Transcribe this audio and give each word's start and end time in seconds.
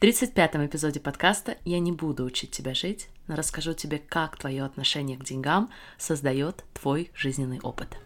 В 0.00 0.02
35-м 0.02 0.64
эпизоде 0.64 0.98
подкаста 0.98 1.58
я 1.66 1.78
не 1.78 1.92
буду 1.92 2.24
учить 2.24 2.52
тебя 2.52 2.72
жить, 2.72 3.10
но 3.28 3.36
расскажу 3.36 3.74
тебе, 3.74 3.98
как 3.98 4.38
твое 4.38 4.64
отношение 4.64 5.18
к 5.18 5.24
деньгам 5.24 5.68
создает 5.98 6.64
твой 6.72 7.10
жизненный 7.14 7.60
опыт. 7.60 7.98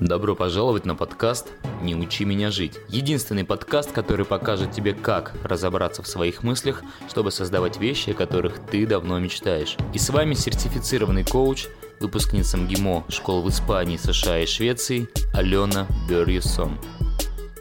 Добро 0.00 0.34
пожаловать 0.34 0.86
на 0.86 0.96
подкаст 0.96 1.52
«Не 1.82 1.94
учи 1.94 2.24
меня 2.24 2.50
жить». 2.50 2.80
Единственный 2.88 3.44
подкаст, 3.44 3.92
который 3.92 4.26
покажет 4.26 4.72
тебе, 4.72 4.92
как 4.92 5.36
разобраться 5.44 6.02
в 6.02 6.08
своих 6.08 6.42
мыслях, 6.42 6.82
чтобы 7.08 7.30
создавать 7.30 7.78
вещи, 7.78 8.10
о 8.10 8.14
которых 8.14 8.58
ты 8.68 8.84
давно 8.84 9.20
мечтаешь. 9.20 9.76
И 9.94 9.98
с 9.98 10.10
вами 10.10 10.34
сертифицированный 10.34 11.24
коуч, 11.24 11.68
выпускница 12.00 12.56
МГИМО 12.56 13.04
школ 13.08 13.42
в 13.42 13.50
Испании, 13.50 13.98
США 13.98 14.40
и 14.40 14.46
Швеции 14.46 15.08
Алена 15.32 15.86
Бёрьюсон. 16.08 16.76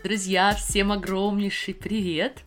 Друзья, 0.04 0.56
всем 0.56 0.92
огромнейший 0.92 1.76
привет! 1.76 2.45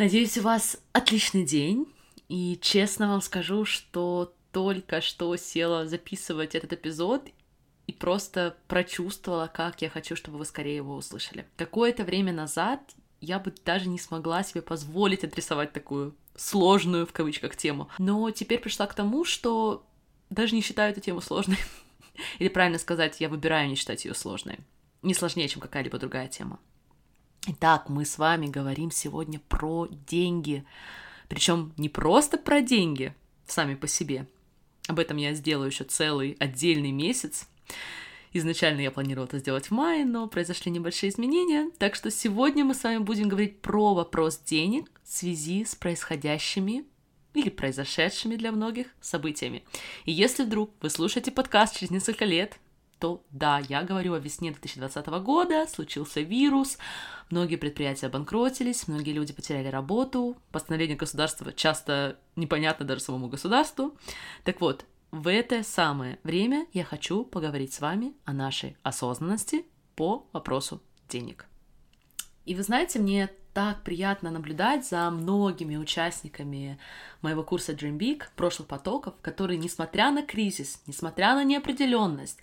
Надеюсь, 0.00 0.38
у 0.38 0.40
вас 0.40 0.78
отличный 0.92 1.44
день. 1.44 1.86
И 2.30 2.58
честно 2.62 3.10
вам 3.10 3.20
скажу, 3.20 3.66
что 3.66 4.32
только 4.50 5.02
что 5.02 5.36
села 5.36 5.86
записывать 5.86 6.54
этот 6.54 6.72
эпизод 6.72 7.28
и 7.86 7.92
просто 7.92 8.56
прочувствовала, 8.66 9.46
как 9.46 9.82
я 9.82 9.90
хочу, 9.90 10.16
чтобы 10.16 10.38
вы 10.38 10.46
скорее 10.46 10.76
его 10.76 10.96
услышали. 10.96 11.44
Какое-то 11.58 12.04
время 12.04 12.32
назад 12.32 12.80
я 13.20 13.38
бы 13.38 13.52
даже 13.66 13.90
не 13.90 13.98
смогла 13.98 14.42
себе 14.42 14.62
позволить 14.62 15.22
отрисовать 15.22 15.74
такую 15.74 16.16
сложную, 16.34 17.06
в 17.06 17.12
кавычках, 17.12 17.54
тему. 17.54 17.90
Но 17.98 18.30
теперь 18.30 18.60
пришла 18.60 18.86
к 18.86 18.94
тому, 18.94 19.26
что 19.26 19.86
даже 20.30 20.54
не 20.54 20.62
считаю 20.62 20.92
эту 20.92 21.02
тему 21.02 21.20
сложной. 21.20 21.58
Или 22.38 22.48
правильно 22.48 22.78
сказать, 22.78 23.20
я 23.20 23.28
выбираю 23.28 23.68
не 23.68 23.74
считать 23.74 24.06
ее 24.06 24.14
сложной. 24.14 24.60
Не 25.02 25.12
сложнее, 25.12 25.46
чем 25.48 25.60
какая-либо 25.60 25.98
другая 25.98 26.28
тема. 26.28 26.58
Итак, 27.46 27.88
мы 27.88 28.04
с 28.04 28.18
вами 28.18 28.48
говорим 28.48 28.90
сегодня 28.90 29.40
про 29.48 29.88
деньги. 30.06 30.62
Причем 31.26 31.72
не 31.78 31.88
просто 31.88 32.36
про 32.36 32.60
деньги 32.60 33.14
сами 33.46 33.76
по 33.76 33.88
себе. 33.88 34.26
Об 34.88 34.98
этом 34.98 35.16
я 35.16 35.32
сделаю 35.32 35.70
еще 35.70 35.84
целый 35.84 36.36
отдельный 36.38 36.90
месяц. 36.90 37.48
Изначально 38.34 38.80
я 38.80 38.90
планировала 38.90 39.26
это 39.26 39.38
сделать 39.38 39.68
в 39.68 39.70
мае, 39.70 40.04
но 40.04 40.28
произошли 40.28 40.70
небольшие 40.70 41.10
изменения. 41.10 41.70
Так 41.78 41.94
что 41.94 42.10
сегодня 42.10 42.62
мы 42.62 42.74
с 42.74 42.84
вами 42.84 42.98
будем 42.98 43.28
говорить 43.28 43.60
про 43.60 43.94
вопрос 43.94 44.38
денег 44.38 44.90
в 45.02 45.10
связи 45.10 45.64
с 45.64 45.74
происходящими 45.74 46.84
или 47.32 47.48
произошедшими 47.48 48.36
для 48.36 48.52
многих 48.52 48.88
событиями. 49.00 49.64
И 50.04 50.12
если 50.12 50.44
вдруг 50.44 50.72
вы 50.82 50.90
слушаете 50.90 51.30
подкаст 51.30 51.78
через 51.78 51.90
несколько 51.90 52.26
лет, 52.26 52.58
то 53.00 53.24
да, 53.30 53.58
я 53.58 53.82
говорю 53.82 54.14
о 54.14 54.18
весне 54.18 54.52
2020 54.52 55.06
года, 55.24 55.66
случился 55.66 56.20
вирус, 56.20 56.78
многие 57.30 57.56
предприятия 57.56 58.06
обанкротились, 58.06 58.86
многие 58.86 59.12
люди 59.12 59.32
потеряли 59.32 59.68
работу, 59.68 60.36
постановление 60.52 60.96
государства 60.96 61.52
часто 61.52 62.18
непонятно 62.36 62.86
даже 62.86 63.00
самому 63.00 63.28
государству. 63.28 63.96
Так 64.44 64.60
вот, 64.60 64.84
в 65.10 65.28
это 65.28 65.62
самое 65.62 66.18
время 66.22 66.66
я 66.72 66.84
хочу 66.84 67.24
поговорить 67.24 67.72
с 67.72 67.80
вами 67.80 68.12
о 68.24 68.32
нашей 68.32 68.76
осознанности 68.82 69.64
по 69.96 70.28
вопросу 70.32 70.82
денег. 71.08 71.46
И 72.44 72.54
вы 72.54 72.62
знаете, 72.62 72.98
мне 72.98 73.30
так 73.54 73.82
приятно 73.82 74.30
наблюдать 74.30 74.86
за 74.86 75.10
многими 75.10 75.76
участниками 75.76 76.78
моего 77.22 77.42
курса 77.42 77.72
Dream 77.72 77.98
Big, 77.98 78.24
прошлых 78.36 78.68
потоков, 78.68 79.14
которые, 79.22 79.58
несмотря 79.58 80.10
на 80.10 80.22
кризис, 80.22 80.80
несмотря 80.86 81.34
на 81.34 81.44
неопределенность, 81.44 82.40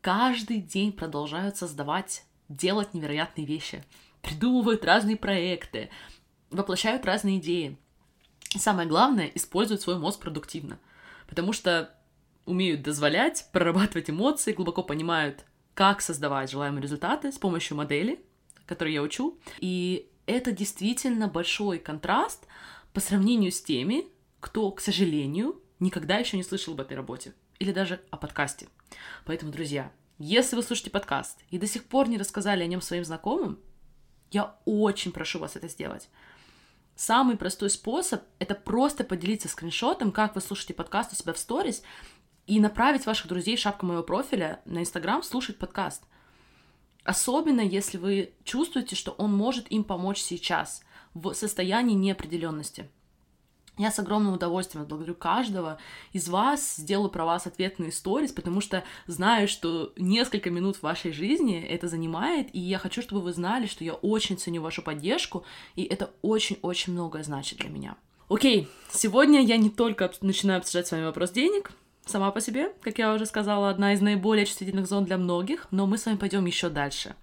каждый 0.00 0.60
день 0.60 0.92
продолжают 0.92 1.56
создавать, 1.56 2.24
делать 2.48 2.94
невероятные 2.94 3.46
вещи, 3.46 3.84
придумывают 4.22 4.84
разные 4.84 5.16
проекты, 5.16 5.90
воплощают 6.50 7.04
разные 7.04 7.38
идеи. 7.38 7.78
И 8.54 8.58
самое 8.58 8.88
главное, 8.88 9.30
используют 9.34 9.82
свой 9.82 9.98
мозг 9.98 10.20
продуктивно, 10.20 10.78
потому 11.28 11.52
что 11.52 11.94
умеют 12.46 12.82
дозволять, 12.82 13.48
прорабатывать 13.52 14.10
эмоции, 14.10 14.52
глубоко 14.52 14.82
понимают, 14.82 15.44
как 15.74 16.00
создавать 16.00 16.50
желаемые 16.50 16.82
результаты 16.82 17.30
с 17.30 17.38
помощью 17.38 17.76
модели, 17.76 18.20
которые 18.66 18.94
я 18.94 19.02
учу. 19.02 19.38
И 19.60 20.10
это 20.26 20.52
действительно 20.52 21.28
большой 21.28 21.78
контраст 21.78 22.46
по 22.92 23.00
сравнению 23.00 23.52
с 23.52 23.62
теми, 23.62 24.06
кто, 24.40 24.70
к 24.72 24.80
сожалению, 24.80 25.60
никогда 25.78 26.18
еще 26.18 26.36
не 26.36 26.42
слышал 26.42 26.74
об 26.74 26.80
этой 26.80 26.96
работе 26.96 27.34
или 27.58 27.72
даже 27.72 28.00
о 28.10 28.16
подкасте. 28.16 28.68
Поэтому, 29.24 29.52
друзья, 29.52 29.92
если 30.22 30.54
вы 30.54 30.62
слушаете 30.62 30.90
подкаст 30.90 31.38
и 31.48 31.56
до 31.56 31.66
сих 31.66 31.86
пор 31.86 32.06
не 32.06 32.18
рассказали 32.18 32.62
о 32.62 32.66
нем 32.66 32.82
своим 32.82 33.06
знакомым, 33.06 33.58
я 34.30 34.54
очень 34.66 35.12
прошу 35.12 35.38
вас 35.38 35.56
это 35.56 35.66
сделать. 35.66 36.10
Самый 36.94 37.38
простой 37.38 37.70
способ— 37.70 38.22
это 38.38 38.54
просто 38.54 39.02
поделиться 39.02 39.48
скриншотом, 39.48 40.12
как 40.12 40.34
вы 40.34 40.42
слушаете 40.42 40.74
подкаст 40.74 41.14
у 41.14 41.16
себя 41.16 41.32
в 41.32 41.38
сторис, 41.38 41.82
и 42.46 42.60
направить 42.60 43.06
ваших 43.06 43.28
друзей 43.28 43.56
в 43.56 43.60
шапку 43.60 43.86
моего 43.86 44.02
профиля 44.02 44.60
на 44.66 44.80
Инстаграм 44.80 45.22
слушать 45.22 45.56
подкаст. 45.58 46.02
Особенно, 47.02 47.62
если 47.62 47.96
вы 47.96 48.34
чувствуете, 48.44 48.96
что 48.96 49.12
он 49.12 49.34
может 49.34 49.72
им 49.72 49.84
помочь 49.84 50.20
сейчас, 50.20 50.82
в 51.14 51.32
состоянии 51.32 51.94
неопределенности. 51.94 52.90
Я 53.78 53.90
с 53.90 53.98
огромным 53.98 54.34
удовольствием 54.34 54.84
благодарю 54.84 55.14
каждого 55.14 55.78
из 56.12 56.28
вас, 56.28 56.76
сделаю 56.76 57.08
про 57.08 57.24
вас 57.24 57.46
ответные 57.46 57.92
сторис, 57.92 58.32
потому 58.32 58.60
что 58.60 58.84
знаю, 59.06 59.48
что 59.48 59.92
несколько 59.96 60.50
минут 60.50 60.76
в 60.76 60.82
вашей 60.82 61.12
жизни 61.12 61.62
это 61.62 61.88
занимает, 61.88 62.54
и 62.54 62.58
я 62.58 62.78
хочу, 62.78 63.00
чтобы 63.00 63.22
вы 63.22 63.32
знали, 63.32 63.66
что 63.66 63.84
я 63.84 63.94
очень 63.94 64.36
ценю 64.36 64.60
вашу 64.60 64.82
поддержку, 64.82 65.44
и 65.76 65.84
это 65.84 66.10
очень-очень 66.22 66.92
многое 66.92 67.22
значит 67.22 67.58
для 67.58 67.70
меня. 67.70 67.96
Окей, 68.28 68.68
сегодня 68.92 69.42
я 69.42 69.56
не 69.56 69.70
только 69.70 70.10
начинаю 70.20 70.58
обсуждать 70.58 70.86
с 70.86 70.92
вами 70.92 71.04
вопрос 71.04 71.30
денег, 71.30 71.72
сама 72.04 72.30
по 72.32 72.40
себе, 72.40 72.72
как 72.82 72.98
я 72.98 73.14
уже 73.14 73.24
сказала, 73.24 73.70
одна 73.70 73.94
из 73.94 74.00
наиболее 74.00 74.46
чувствительных 74.46 74.88
зон 74.88 75.04
для 75.04 75.16
многих, 75.16 75.66
но 75.70 75.86
мы 75.86 75.96
с 75.96 76.06
вами 76.06 76.16
пойдем 76.16 76.44
еще 76.44 76.68
дальше. 76.68 77.14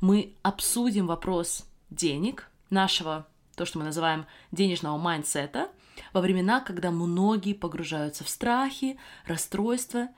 Мы 0.00 0.34
обсудим 0.42 1.06
вопрос 1.06 1.66
денег, 1.90 2.48
нашего, 2.70 3.26
то, 3.54 3.64
что 3.64 3.78
мы 3.78 3.84
называем 3.84 4.26
денежного 4.50 4.96
mindset 4.98 5.59
а— 5.59 5.68
во 6.12 6.20
времена, 6.20 6.60
когда 6.60 6.90
многие 6.90 7.54
погружаются 7.54 8.24
в 8.24 8.28
страхи, 8.28 8.98
расстройства 9.26 10.08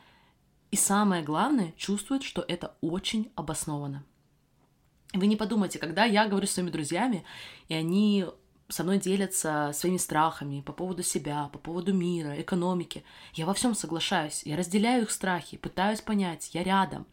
и 0.71 0.77
самое 0.77 1.23
главное, 1.23 1.73
чувствуют, 1.77 2.23
что 2.23 2.45
это 2.47 2.77
очень 2.81 3.31
обосновано. 3.37 4.05
Вы 5.15 5.27
не 5.27 5.37
подумайте, 5.37 5.79
когда 5.79 6.05
я 6.05 6.27
говорю 6.29 6.47
с 6.47 6.53
своими 6.53 6.71
друзьями, 6.71 7.25
и 7.69 7.75
они 7.75 8.27
со 8.69 8.85
мной 8.85 8.99
делятся 8.99 9.71
своими 9.73 9.97
страхами 9.97 10.61
по 10.61 10.73
поводу 10.73 11.03
себя, 11.03 11.49
по 11.53 11.59
поводу 11.59 11.95
мира, 11.95 12.39
экономики. 12.39 13.03
Я 13.33 13.47
во 13.47 13.55
всем 13.55 13.75
соглашаюсь, 13.75 14.43
я 14.45 14.57
разделяю 14.57 15.05
их 15.05 15.11
страхи, 15.11 15.57
пытаюсь 15.57 16.03
понять, 16.03 16.51
я 16.53 16.63
рядом. 16.63 17.07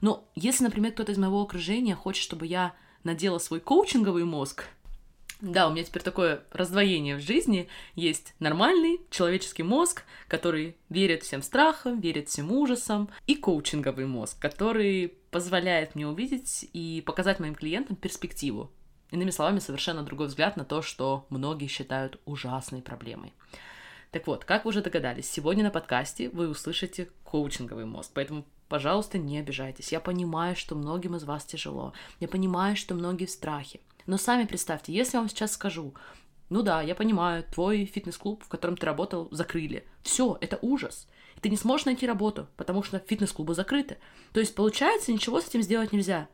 Но 0.00 0.28
если, 0.34 0.64
например, 0.64 0.92
кто-то 0.92 1.12
из 1.12 1.18
моего 1.18 1.40
окружения 1.40 1.94
хочет, 1.94 2.24
чтобы 2.24 2.46
я 2.46 2.74
надела 3.04 3.38
свой 3.38 3.60
коучинговый 3.60 4.24
мозг, 4.24 4.64
да, 5.40 5.68
у 5.68 5.72
меня 5.72 5.84
теперь 5.84 6.02
такое 6.02 6.42
раздвоение 6.50 7.16
в 7.16 7.20
жизни. 7.20 7.68
Есть 7.94 8.34
нормальный 8.38 9.00
человеческий 9.10 9.62
мозг, 9.62 10.04
который 10.28 10.76
верит 10.88 11.22
всем 11.22 11.42
страхам, 11.42 12.00
верит 12.00 12.28
всем 12.28 12.50
ужасам, 12.50 13.10
и 13.26 13.34
коучинговый 13.34 14.06
мозг, 14.06 14.38
который 14.40 15.14
позволяет 15.30 15.94
мне 15.94 16.06
увидеть 16.06 16.68
и 16.72 17.02
показать 17.04 17.38
моим 17.38 17.54
клиентам 17.54 17.96
перспективу. 17.96 18.70
Иными 19.10 19.30
словами, 19.30 19.58
совершенно 19.58 20.02
другой 20.02 20.28
взгляд 20.28 20.56
на 20.56 20.64
то, 20.64 20.82
что 20.82 21.26
многие 21.28 21.66
считают 21.66 22.18
ужасной 22.24 22.82
проблемой. 22.82 23.34
Так 24.10 24.26
вот, 24.26 24.44
как 24.44 24.64
вы 24.64 24.70
уже 24.70 24.80
догадались, 24.80 25.30
сегодня 25.30 25.62
на 25.62 25.70
подкасте 25.70 26.30
вы 26.30 26.48
услышите 26.48 27.10
коучинговый 27.24 27.84
мозг, 27.84 28.12
поэтому 28.14 28.46
пожалуйста, 28.68 29.18
не 29.18 29.38
обижайтесь. 29.38 29.92
Я 29.92 30.00
понимаю, 30.00 30.56
что 30.56 30.74
многим 30.74 31.14
из 31.16 31.24
вас 31.24 31.44
тяжело. 31.44 31.92
Я 32.20 32.28
понимаю, 32.28 32.76
что 32.76 32.94
многие 32.94 33.26
в 33.26 33.30
страхе. 33.30 33.80
Но 34.06 34.18
сами 34.18 34.44
представьте, 34.44 34.92
если 34.92 35.16
я 35.16 35.20
вам 35.20 35.28
сейчас 35.28 35.52
скажу, 35.52 35.94
ну 36.48 36.62
да, 36.62 36.80
я 36.80 36.94
понимаю, 36.94 37.42
твой 37.42 37.84
фитнес-клуб, 37.84 38.44
в 38.44 38.48
котором 38.48 38.76
ты 38.76 38.86
работал, 38.86 39.28
закрыли. 39.32 39.84
Все, 40.02 40.38
это 40.40 40.58
ужас. 40.62 41.08
Ты 41.40 41.48
не 41.48 41.56
сможешь 41.56 41.86
найти 41.86 42.06
работу, 42.06 42.48
потому 42.56 42.82
что 42.82 43.00
фитнес-клубы 43.00 43.54
закрыты. 43.54 43.98
То 44.32 44.40
есть, 44.40 44.54
получается, 44.54 45.12
ничего 45.12 45.40
с 45.40 45.48
этим 45.48 45.62
сделать 45.62 45.92
нельзя. 45.92 46.28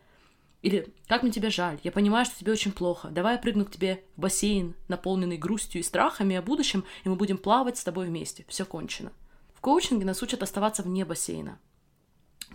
Или 0.61 0.95
«Как 1.09 1.23
мне 1.23 1.33
тебя 1.33 1.51
жаль? 1.51 1.81
Я 1.83 1.91
понимаю, 1.91 2.25
что 2.25 2.39
тебе 2.39 2.53
очень 2.53 2.71
плохо. 2.71 3.09
Давай 3.09 3.35
я 3.35 3.41
прыгну 3.41 3.65
к 3.65 3.71
тебе 3.73 4.05
в 4.17 4.21
бассейн, 4.21 4.77
наполненный 4.87 5.37
грустью 5.37 5.81
и 5.81 5.85
страхами 5.85 6.37
о 6.37 6.43
будущем, 6.43 6.85
и 7.03 7.09
мы 7.09 7.17
будем 7.17 7.37
плавать 7.37 7.79
с 7.79 7.85
тобой 7.85 8.07
вместе. 8.07 8.45
Все 8.49 8.65
кончено». 8.65 9.13
В 9.55 9.61
коучинге 9.61 10.05
нас 10.05 10.23
учат 10.23 10.43
оставаться 10.43 10.85
вне 10.85 11.05
бассейна. 11.05 11.59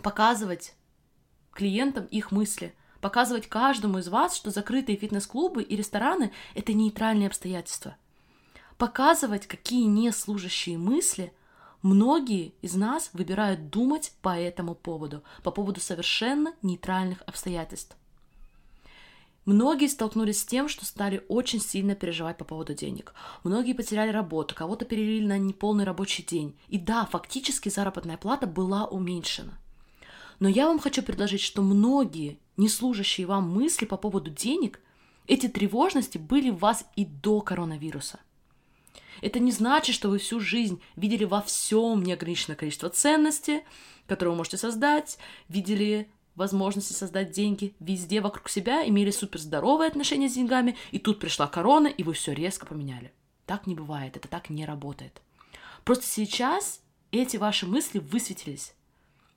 Показывать 0.02 0.74
клиентам 1.52 2.06
их 2.06 2.30
мысли– 2.30 2.72
показывать 3.00 3.48
каждому 3.48 3.98
из 3.98 4.08
вас, 4.08 4.36
что 4.36 4.50
закрытые 4.50 4.96
фитнес-клубы 4.96 5.62
и 5.62 5.76
рестораны— 5.76 6.32
это 6.54 6.72
нейтральные 6.72 7.28
обстоятельства. 7.28 7.96
Показывать, 8.76 9.46
какие 9.46 9.84
неслужащие 9.84 10.78
мысли 10.78 11.32
многие 11.82 12.54
из 12.62 12.74
нас 12.74 13.10
выбирают 13.12 13.70
думать 13.70 14.12
по 14.22 14.38
этому 14.38 14.74
поводу, 14.74 15.22
по 15.42 15.50
поводу 15.50 15.80
совершенно 15.80 16.54
нейтральных 16.62 17.22
обстоятельств. 17.26 17.96
Многие 19.48 19.88
столкнулись 19.88 20.42
с 20.42 20.44
тем, 20.44 20.68
что 20.68 20.84
стали 20.84 21.24
очень 21.28 21.58
сильно 21.58 21.94
переживать 21.94 22.36
по 22.36 22.44
поводу 22.44 22.74
денег. 22.74 23.14
Многие 23.44 23.72
потеряли 23.72 24.10
работу, 24.10 24.54
кого-то 24.54 24.84
перевели 24.84 25.26
на 25.26 25.38
неполный 25.38 25.84
рабочий 25.84 26.22
день. 26.22 26.54
И 26.68 26.76
да, 26.78 27.06
фактически 27.06 27.70
заработная 27.70 28.18
плата 28.18 28.46
была 28.46 28.84
уменьшена. 28.84 29.54
Но 30.38 30.50
я 30.50 30.66
вам 30.66 30.78
хочу 30.78 31.02
предложить, 31.02 31.40
что 31.40 31.62
многие 31.62 32.38
не 32.58 32.68
служащие 32.68 33.26
вам 33.26 33.50
мысли 33.50 33.86
по 33.86 33.96
поводу 33.96 34.30
денег, 34.30 34.80
эти 35.26 35.48
тревожности 35.48 36.18
были 36.18 36.50
в 36.50 36.58
вас 36.58 36.84
и 36.96 37.06
до 37.06 37.40
коронавируса. 37.40 38.20
Это 39.20 39.38
не 39.38 39.52
значит, 39.52 39.94
что 39.94 40.10
вы 40.10 40.18
всю 40.18 40.40
жизнь 40.40 40.80
видели 40.96 41.24
во 41.24 41.40
всем 41.40 42.02
неограниченное 42.02 42.56
количество 42.56 42.88
ценностей, 42.88 43.62
которые 44.06 44.32
вы 44.32 44.38
можете 44.38 44.58
создать, 44.58 45.18
видели 45.48 46.08
возможности 46.34 46.92
создать 46.92 47.32
деньги 47.32 47.74
везде 47.80 48.20
вокруг 48.20 48.48
себя, 48.48 48.86
имели 48.88 49.10
суперздоровые 49.10 49.88
отношения 49.88 50.28
с 50.28 50.34
деньгами, 50.34 50.76
и 50.92 50.98
тут 50.98 51.18
пришла 51.18 51.46
корона, 51.48 51.88
и 51.88 52.02
вы 52.02 52.12
все 52.12 52.32
резко 52.32 52.64
поменяли. 52.64 53.12
Так 53.44 53.66
не 53.66 53.74
бывает, 53.74 54.16
это 54.16 54.28
так 54.28 54.50
не 54.50 54.64
работает. 54.64 55.20
Просто 55.84 56.06
сейчас 56.06 56.80
эти 57.10 57.36
ваши 57.36 57.66
мысли 57.66 57.98
высветились. 57.98 58.74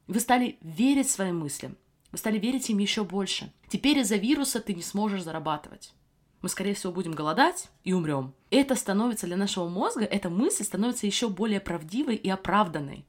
Вы 0.08 0.20
стали 0.20 0.58
верить 0.62 1.10
своим 1.10 1.40
мыслям, 1.40 1.76
вы 2.12 2.18
стали 2.18 2.38
верить 2.38 2.70
им 2.70 2.78
еще 2.78 3.04
больше. 3.04 3.52
Теперь 3.70 4.00
из-за 4.00 4.18
вируса 4.18 4.60
ты 4.60 4.74
не 4.74 4.82
сможешь 4.82 5.24
зарабатывать. 5.24 5.94
Мы, 6.42 6.50
скорее 6.50 6.74
всего, 6.74 6.92
будем 6.92 7.14
голодать 7.14 7.70
и 7.84 7.94
умрем. 7.94 8.34
Это 8.50 8.76
становится 8.76 9.28
для 9.28 9.38
нашего 9.38 9.70
мозга, 9.70 10.04
эта 10.04 10.30
мысль 10.30 10.64
становится 10.64 11.06
еще 11.06 11.30
более 11.30 11.60
правдивой 11.60 12.16
и 12.16 12.30
оправданной. 12.30 13.06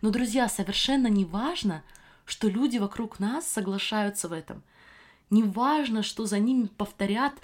Но, 0.00 0.10
друзья, 0.10 0.48
совершенно 0.48 1.08
не 1.08 1.24
важно, 1.24 1.84
что 2.24 2.48
люди 2.48 2.78
вокруг 2.78 3.20
нас 3.20 3.46
соглашаются 3.46 4.28
в 4.28 4.32
этом. 4.32 4.62
Не 5.28 5.42
важно, 5.42 6.02
что 6.02 6.24
за 6.26 6.38
ними 6.38 6.66
повторят 6.66 7.34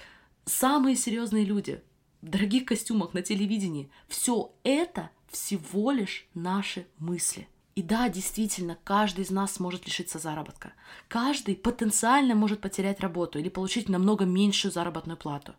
самые 0.46 0.96
серьезные 0.96 1.44
люди 1.44 1.82
в 2.22 2.28
дорогих 2.28 2.64
костюмах 2.64 3.12
на 3.12 3.22
телевидении. 3.22 3.90
Все 4.08 4.52
это 4.64 5.10
всего 5.28 5.90
лишь 5.90 6.26
наши 6.34 6.86
мысли. 6.98 7.48
И 7.76 7.82
да, 7.82 8.08
действительно, 8.08 8.78
каждый 8.84 9.20
из 9.20 9.30
нас 9.30 9.60
может 9.60 9.86
лишиться 9.86 10.18
заработка. 10.18 10.72
Каждый 11.08 11.54
потенциально 11.54 12.34
может 12.34 12.62
потерять 12.62 13.00
работу 13.00 13.38
или 13.38 13.50
получить 13.50 13.90
намного 13.90 14.24
меньшую 14.24 14.72
заработную 14.72 15.18
плату. 15.18 15.54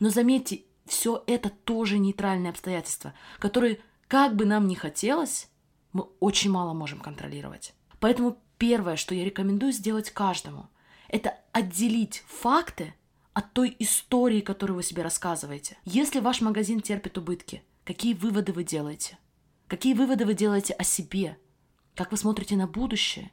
Но 0.00 0.10
заметьте, 0.10 0.64
все 0.84 1.24
это 1.26 1.48
тоже 1.48 1.98
нейтральные 1.98 2.50
обстоятельства, 2.50 3.14
которые, 3.38 3.80
как 4.06 4.36
бы 4.36 4.44
нам 4.44 4.68
ни 4.68 4.74
хотелось, 4.74 5.48
мы 5.94 6.08
очень 6.20 6.50
мало 6.50 6.74
можем 6.74 7.00
контролировать. 7.00 7.72
Поэтому 8.00 8.36
первое, 8.58 8.96
что 8.96 9.14
я 9.14 9.24
рекомендую 9.24 9.72
сделать 9.72 10.10
каждому, 10.10 10.68
это 11.08 11.38
отделить 11.52 12.22
факты 12.28 12.94
от 13.32 13.50
той 13.54 13.74
истории, 13.78 14.42
которую 14.42 14.76
вы 14.76 14.82
себе 14.82 15.02
рассказываете. 15.02 15.78
Если 15.86 16.20
ваш 16.20 16.42
магазин 16.42 16.82
терпит 16.82 17.16
убытки, 17.16 17.62
какие 17.84 18.12
выводы 18.12 18.52
вы 18.52 18.62
делаете? 18.62 19.16
Какие 19.70 19.94
выводы 19.94 20.26
вы 20.26 20.34
делаете 20.34 20.72
о 20.72 20.82
себе? 20.82 21.38
Как 21.94 22.10
вы 22.10 22.16
смотрите 22.16 22.56
на 22.56 22.66
будущее? 22.66 23.30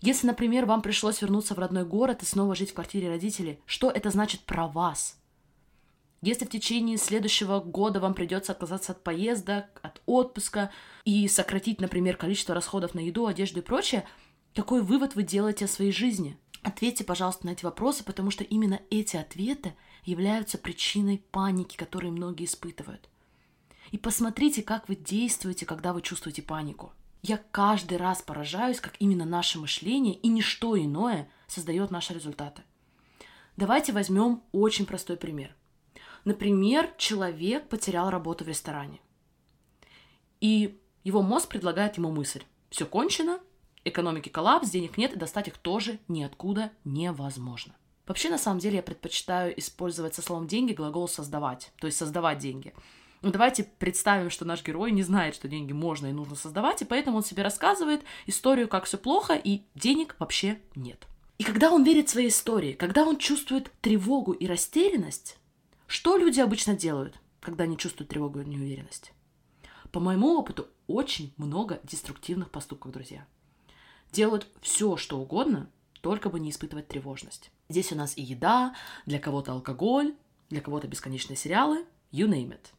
Если, 0.00 0.28
например, 0.28 0.64
вам 0.64 0.80
пришлось 0.80 1.20
вернуться 1.20 1.56
в 1.56 1.58
родной 1.58 1.84
город 1.84 2.22
и 2.22 2.24
снова 2.24 2.54
жить 2.54 2.70
в 2.70 2.74
квартире 2.74 3.08
родителей, 3.08 3.58
что 3.66 3.90
это 3.90 4.10
значит 4.10 4.42
про 4.42 4.68
вас? 4.68 5.18
Если 6.22 6.44
в 6.44 6.50
течение 6.50 6.98
следующего 6.98 7.58
года 7.58 7.98
вам 7.98 8.14
придется 8.14 8.52
отказаться 8.52 8.92
от 8.92 9.02
поездок, 9.02 9.64
от 9.82 10.00
отпуска 10.06 10.70
и 11.04 11.26
сократить, 11.26 11.80
например, 11.80 12.16
количество 12.16 12.54
расходов 12.54 12.94
на 12.94 13.00
еду, 13.00 13.26
одежду 13.26 13.58
и 13.58 13.62
прочее, 13.62 14.04
какой 14.54 14.82
вывод 14.82 15.16
вы 15.16 15.24
делаете 15.24 15.64
о 15.64 15.68
своей 15.68 15.90
жизни? 15.90 16.38
Ответьте, 16.62 17.02
пожалуйста, 17.02 17.44
на 17.46 17.50
эти 17.50 17.64
вопросы, 17.64 18.04
потому 18.04 18.30
что 18.30 18.44
именно 18.44 18.80
эти 18.88 19.16
ответы 19.16 19.74
являются 20.04 20.58
причиной 20.58 21.24
паники, 21.32 21.76
которую 21.76 22.12
многие 22.12 22.44
испытывают. 22.44 23.08
И 23.90 23.98
посмотрите, 23.98 24.62
как 24.62 24.88
вы 24.88 24.96
действуете, 24.96 25.66
когда 25.66 25.92
вы 25.92 26.02
чувствуете 26.02 26.42
панику. 26.42 26.92
Я 27.22 27.38
каждый 27.50 27.98
раз 27.98 28.22
поражаюсь, 28.22 28.80
как 28.80 28.94
именно 28.98 29.24
наше 29.24 29.58
мышление 29.58 30.14
и 30.14 30.28
ничто 30.28 30.78
иное 30.78 31.28
создает 31.46 31.90
наши 31.90 32.14
результаты. 32.14 32.62
Давайте 33.56 33.92
возьмем 33.92 34.42
очень 34.52 34.86
простой 34.86 35.16
пример. 35.16 35.54
Например, 36.24 36.92
человек 36.96 37.68
потерял 37.68 38.10
работу 38.10 38.44
в 38.44 38.48
ресторане. 38.48 39.00
И 40.40 40.78
его 41.02 41.22
мозг 41.22 41.48
предлагает 41.48 41.96
ему 41.96 42.10
мысль. 42.10 42.42
Все 42.70 42.86
кончено, 42.86 43.40
экономики 43.84 44.28
коллапс, 44.28 44.70
денег 44.70 44.96
нет, 44.96 45.14
и 45.14 45.18
достать 45.18 45.48
их 45.48 45.58
тоже 45.58 45.98
ниоткуда 46.06 46.70
невозможно. 46.84 47.74
Вообще, 48.06 48.30
на 48.30 48.38
самом 48.38 48.58
деле, 48.58 48.76
я 48.76 48.82
предпочитаю 48.82 49.58
использовать 49.58 50.14
со 50.14 50.22
словом 50.22 50.46
«деньги» 50.46 50.72
глагол 50.72 51.08
«создавать», 51.08 51.72
то 51.78 51.86
есть 51.86 51.98
создавать 51.98 52.38
деньги. 52.38 52.72
Но 53.20 53.30
давайте 53.30 53.64
представим, 53.64 54.30
что 54.30 54.44
наш 54.44 54.64
герой 54.64 54.92
не 54.92 55.02
знает, 55.02 55.34
что 55.34 55.48
деньги 55.48 55.72
можно 55.72 56.06
и 56.06 56.12
нужно 56.12 56.36
создавать, 56.36 56.82
и 56.82 56.84
поэтому 56.84 57.16
он 57.16 57.24
себе 57.24 57.42
рассказывает 57.42 58.02
историю, 58.26 58.68
как 58.68 58.84
все 58.84 58.96
плохо, 58.96 59.34
и 59.34 59.62
денег 59.74 60.14
вообще 60.18 60.60
нет. 60.76 61.06
И 61.38 61.44
когда 61.44 61.70
он 61.70 61.84
верит 61.84 62.08
своей 62.08 62.28
истории, 62.28 62.72
когда 62.72 63.04
он 63.04 63.16
чувствует 63.18 63.72
тревогу 63.80 64.32
и 64.32 64.46
растерянность, 64.46 65.38
что 65.86 66.16
люди 66.16 66.40
обычно 66.40 66.74
делают, 66.74 67.20
когда 67.40 67.64
они 67.64 67.76
чувствуют 67.76 68.10
тревогу 68.10 68.40
и 68.40 68.44
неуверенность? 68.44 69.12
По 69.90 70.00
моему 70.00 70.36
опыту, 70.36 70.68
очень 70.86 71.32
много 71.36 71.80
деструктивных 71.84 72.50
поступков, 72.50 72.92
друзья. 72.92 73.26
Делают 74.12 74.46
все, 74.60 74.96
что 74.96 75.18
угодно, 75.18 75.70
только 76.00 76.30
бы 76.30 76.40
не 76.40 76.50
испытывать 76.50 76.88
тревожность. 76.88 77.50
Здесь 77.68 77.92
у 77.92 77.96
нас 77.96 78.16
и 78.16 78.22
еда, 78.22 78.74
для 79.06 79.18
кого-то 79.18 79.52
алкоголь, 79.52 80.14
для 80.50 80.60
кого-то 80.60 80.88
бесконечные 80.88 81.36
сериалы, 81.36 81.84
you 82.12 82.28
name 82.28 82.50
it. 82.50 82.72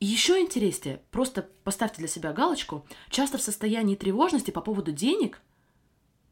И 0.00 0.06
еще 0.06 0.40
интереснее, 0.40 1.02
просто 1.10 1.48
поставьте 1.64 1.98
для 1.98 2.08
себя 2.08 2.32
галочку, 2.32 2.86
часто 3.10 3.38
в 3.38 3.42
состоянии 3.42 3.96
тревожности 3.96 4.50
по 4.50 4.60
поводу 4.60 4.92
денег 4.92 5.40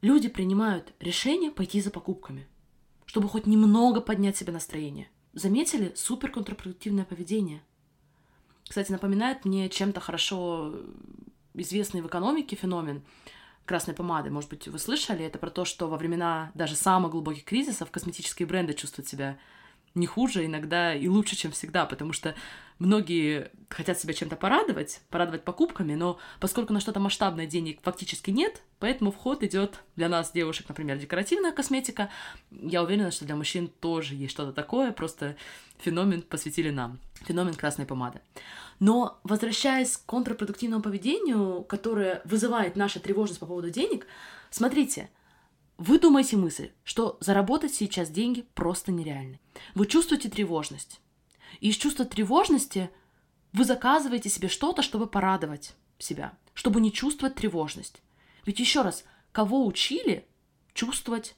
люди 0.01 0.29
принимают 0.29 0.93
решение 0.99 1.49
пойти 1.49 1.81
за 1.81 1.89
покупками, 1.89 2.47
чтобы 3.05 3.29
хоть 3.29 3.47
немного 3.47 4.01
поднять 4.01 4.37
себе 4.37 4.51
настроение– 4.53 5.09
Заметили 5.33 5.91
супер 5.95 6.31
контрпродуктивное 6.31 7.05
поведение? 7.05 7.63
Кстати, 8.67 8.91
напоминает 8.91 9.45
мне 9.45 9.67
чем-то 9.67 9.99
хорошо 9.99 10.75
известный 11.55 12.01
в 12.01 12.07
экономике 12.07 12.55
феномен 12.55 13.03
красной 13.65 13.95
помады. 13.95 14.29
Может 14.29 14.51
быть, 14.51 14.67
вы 14.67 14.77
слышали? 14.77 15.25
Это 15.25 15.39
про 15.39 15.49
то, 15.49 15.65
что 15.65 15.87
во 15.87 15.97
времена 15.97 16.51
даже 16.53 16.75
самых 16.75 17.11
глубоких 17.11 17.45
кризисов 17.45 17.89
косметические 17.89 18.47
бренды 18.47 18.73
чувствуют 18.75 19.07
себя 19.07 19.39
не 19.95 20.07
хуже, 20.07 20.45
иногда 20.45 20.95
и 20.95 21.07
лучше, 21.07 21.35
чем 21.35 21.51
всегда, 21.51 21.85
потому 21.85 22.13
что 22.13 22.35
многие 22.79 23.51
хотят 23.69 23.99
себя 23.99 24.13
чем-то 24.13 24.35
порадовать, 24.35 25.01
порадовать 25.09 25.43
покупками, 25.43 25.93
но 25.93 26.17
поскольку 26.39 26.73
на 26.73 26.79
что-то 26.79 26.99
масштабное 26.99 27.45
денег 27.45 27.79
фактически 27.83 28.31
нет, 28.31 28.61
поэтому 28.79 29.11
вход 29.11 29.43
идет 29.43 29.79
для 29.95 30.09
нас, 30.09 30.31
девушек, 30.31 30.67
например, 30.67 30.97
декоративная 30.97 31.51
косметика. 31.51 32.09
Я 32.51 32.83
уверена, 32.83 33.11
что 33.11 33.25
для 33.25 33.35
мужчин 33.35 33.67
тоже 33.67 34.15
есть 34.15 34.33
что-то 34.33 34.51
такое, 34.51 34.91
просто 34.91 35.35
феномен 35.77 36.23
посвятили 36.23 36.71
нам, 36.71 36.99
феномен 37.21 37.53
красной 37.53 37.85
помады. 37.85 38.21
Но 38.79 39.19
возвращаясь 39.23 39.97
к 39.97 40.05
контрпродуктивному 40.05 40.81
поведению, 40.81 41.63
которое 41.63 42.21
вызывает 42.25 42.75
наша 42.75 42.99
тревожность 42.99 43.39
по 43.39 43.45
поводу 43.45 43.69
денег, 43.69 44.07
смотрите– 44.49 45.09
вы 45.77 45.99
думаете 45.99 46.37
мысль, 46.37 46.71
что 46.83 47.17
заработать 47.19 47.73
сейчас 47.73 48.09
деньги 48.09 48.45
просто 48.53 48.91
нереально. 48.91 49.39
Вы 49.75 49.87
чувствуете 49.87 50.29
тревожность. 50.29 50.99
И 51.59 51.69
из 51.69 51.75
чувства 51.75 52.05
тревожности 52.05 52.89
вы 53.53 53.65
заказываете 53.65 54.29
себе 54.29 54.47
что-то, 54.47 54.81
чтобы 54.81 55.07
порадовать 55.07 55.75
себя, 55.97 56.37
чтобы 56.53 56.81
не 56.81 56.91
чувствовать 56.91 57.35
тревожность. 57.35 58.01
Ведь 58.45 58.59
еще 58.59 58.81
раз, 58.81 59.03
кого 59.31 59.65
учили 59.65 60.27
чувствовать 60.73 61.35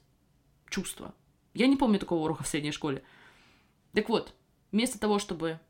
чувства? 0.68 1.14
Я 1.54 1.66
не 1.66 1.76
помню 1.76 1.98
такого 1.98 2.24
урока 2.24 2.44
в 2.44 2.48
средней 2.48 2.72
школе. 2.72 3.02
Так 3.94 4.08
вот, 4.08 4.34
вместо 4.72 4.98
того, 4.98 5.18
чтобы 5.18 5.60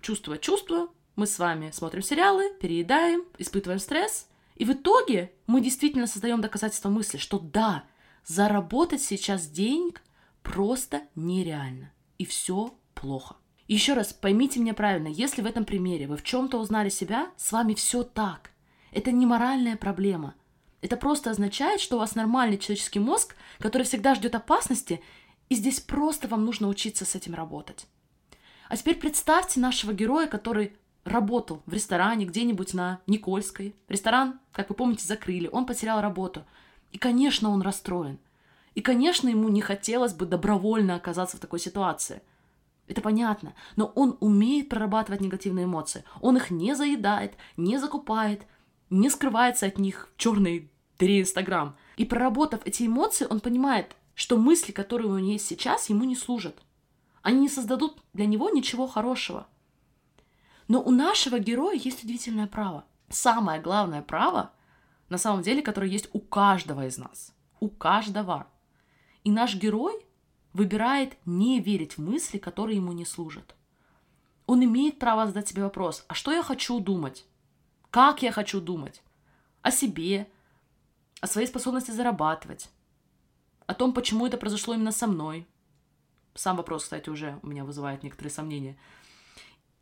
чувствовать 0.00 0.40
чувства, 0.40 0.88
мы 1.14 1.26
с 1.26 1.38
вами 1.38 1.70
смотрим 1.70 2.02
сериалы, 2.02 2.52
переедаем, 2.60 3.24
испытываем 3.38 3.78
стресс, 3.80 4.28
и 4.56 4.64
в 4.64 4.72
итоге 4.72 5.32
мы 5.46 5.60
действительно 5.60 6.06
создаем 6.06 6.40
доказательство 6.40 6.88
мысли, 6.88 7.18
что 7.18 7.38
да, 7.38 7.84
Заработать 8.28 9.00
сейчас 9.00 9.46
денег 9.46 10.02
просто 10.42 11.00
нереально. 11.14 11.92
И 12.18 12.26
все 12.26 12.74
плохо. 12.94 13.36
Еще 13.68 13.94
раз, 13.94 14.12
поймите 14.12 14.60
меня 14.60 14.74
правильно, 14.74 15.08
если 15.08 15.40
в 15.40 15.46
этом 15.46 15.64
примере 15.64 16.06
вы 16.06 16.18
в 16.18 16.22
чем-то 16.22 16.58
узнали 16.58 16.90
себя, 16.90 17.30
с 17.38 17.52
вами 17.52 17.72
все 17.72 18.02
так. 18.02 18.50
Это 18.92 19.12
не 19.12 19.24
моральная 19.24 19.78
проблема. 19.78 20.34
Это 20.82 20.98
просто 20.98 21.30
означает, 21.30 21.80
что 21.80 21.96
у 21.96 22.00
вас 22.00 22.14
нормальный 22.16 22.58
человеческий 22.58 22.98
мозг, 22.98 23.34
который 23.60 23.84
всегда 23.84 24.14
ждет 24.14 24.34
опасности, 24.34 25.00
и 25.48 25.54
здесь 25.54 25.80
просто 25.80 26.28
вам 26.28 26.44
нужно 26.44 26.68
учиться 26.68 27.06
с 27.06 27.14
этим 27.14 27.32
работать. 27.32 27.86
А 28.68 28.76
теперь 28.76 28.96
представьте 28.96 29.58
нашего 29.58 29.94
героя, 29.94 30.26
который 30.26 30.76
работал 31.04 31.62
в 31.64 31.72
ресторане 31.72 32.26
где-нибудь 32.26 32.74
на 32.74 33.00
Никольской. 33.06 33.74
Ресторан, 33.88 34.38
как 34.52 34.68
вы 34.68 34.74
помните, 34.74 35.06
закрыли, 35.06 35.48
он 35.50 35.64
потерял 35.64 36.02
работу– 36.02 36.44
и, 36.92 36.98
конечно, 36.98 37.50
он 37.50 37.62
расстроен. 37.62 38.18
И, 38.74 38.80
конечно, 38.80 39.28
ему 39.28 39.48
не 39.48 39.60
хотелось 39.60 40.14
бы 40.14 40.26
добровольно 40.26 40.94
оказаться 40.94 41.36
в 41.36 41.40
такой 41.40 41.58
ситуации. 41.58 42.22
Это 42.86 43.00
понятно. 43.00 43.54
Но 43.76 43.86
он 43.94 44.16
умеет 44.20 44.68
прорабатывать 44.68 45.20
негативные 45.20 45.64
эмоции. 45.64 46.04
Он 46.20 46.36
их 46.36 46.50
не 46.50 46.74
заедает, 46.74 47.34
не 47.56 47.78
закупает, 47.78 48.46
не 48.88 49.10
скрывается 49.10 49.66
от 49.66 49.78
них 49.78 50.08
в 50.14 50.20
черной 50.20 50.70
дыре 50.98 51.20
Инстаграм. 51.20 51.76
И 51.96 52.04
проработав 52.04 52.60
эти 52.64 52.86
эмоции, 52.86 53.26
он 53.28 53.40
понимает, 53.40 53.94
что 54.14 54.36
мысли, 54.36 54.72
которые 54.72 55.08
у 55.08 55.18
него 55.18 55.32
есть 55.32 55.46
сейчас, 55.46 55.90
ему 55.90 56.04
не 56.04 56.16
служат. 56.16 56.56
Они 57.22 57.40
не 57.40 57.48
создадут 57.48 58.02
для 58.14 58.26
него 58.26 58.48
ничего 58.48 58.86
хорошего. 58.86 59.46
Но 60.66 60.80
у 60.82 60.90
нашего 60.90 61.38
героя 61.38 61.76
есть 61.76 62.04
удивительное 62.04 62.46
право. 62.46 62.84
Самое 63.08 63.60
главное 63.60 64.02
право, 64.02 64.52
на 65.08 65.18
самом 65.18 65.42
деле, 65.42 65.62
которое 65.62 65.90
есть 65.90 66.08
у 66.12 66.20
каждого 66.20 66.86
из 66.86 66.98
нас. 66.98 67.32
У 67.60 67.68
каждого. 67.68 68.46
И 69.24 69.30
наш 69.30 69.54
герой 69.56 70.06
выбирает 70.52 71.16
не 71.24 71.60
верить 71.60 71.96
в 71.96 72.00
мысли, 72.00 72.38
которые 72.38 72.76
ему 72.76 72.92
не 72.92 73.04
служат. 73.04 73.54
Он 74.46 74.64
имеет 74.64 74.98
право 74.98 75.26
задать 75.26 75.48
себе 75.48 75.62
вопрос, 75.62 76.04
а 76.08 76.14
что 76.14 76.32
я 76.32 76.42
хочу 76.42 76.80
думать? 76.80 77.26
Как 77.90 78.22
я 78.22 78.32
хочу 78.32 78.60
думать? 78.60 79.02
О 79.62 79.70
себе, 79.70 80.28
о 81.20 81.26
своей 81.26 81.46
способности 81.46 81.90
зарабатывать, 81.90 82.70
о 83.66 83.74
том, 83.74 83.92
почему 83.92 84.26
это 84.26 84.36
произошло 84.38 84.74
именно 84.74 84.92
со 84.92 85.06
мной. 85.06 85.46
Сам 86.34 86.56
вопрос, 86.56 86.84
кстати, 86.84 87.10
уже 87.10 87.38
у 87.42 87.48
меня 87.48 87.64
вызывает 87.64 88.02
некоторые 88.02 88.32
сомнения. 88.32 88.78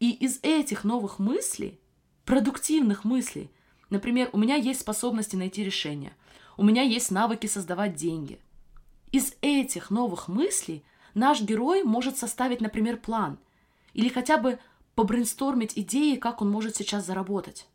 И 0.00 0.10
из 0.10 0.40
этих 0.42 0.84
новых 0.84 1.18
мыслей, 1.18 1.80
продуктивных 2.24 3.04
мыслей, 3.04 3.50
например, 3.90 4.30
у 4.32 4.38
меня 4.38 4.56
есть 4.56 4.80
способности 4.80 5.36
найти 5.36 5.64
решения, 5.64 6.12
у 6.56 6.64
меня 6.64 6.82
есть 6.82 7.10
навыки 7.10 7.46
создавать 7.46 7.94
деньги. 7.94 8.40
Из 9.12 9.34
этих 9.40 9.90
новых 9.90 10.28
мыслей 10.28 10.84
наш 11.14 11.40
герой 11.40 11.82
может 11.82 12.18
составить, 12.18 12.60
например, 12.60 12.98
план 12.98 13.38
или 13.94 14.08
хотя 14.08 14.36
бы 14.36 14.58
побрейнстормить 14.94 15.72
идеи, 15.76 16.16
как 16.16 16.42
он 16.42 16.50
может 16.50 16.76
сейчас 16.76 17.06
заработать. 17.06 17.66